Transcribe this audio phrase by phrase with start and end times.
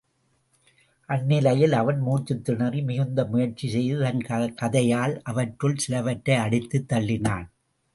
[1.09, 3.99] அந்நிலையில் அவன் மூச்சுத் திணறி, மிகுந்த முயற்சி செய்து
[3.99, 7.47] தன் கதையால் அவற்றுள் சிலவற்றை அடித்துத் தள்ளினான்.